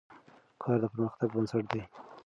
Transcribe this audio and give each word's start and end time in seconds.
کار 0.61 0.77
د 0.81 0.83
پرمختګ 0.93 1.29
بنسټ 1.35 1.65
دی. 1.73 1.81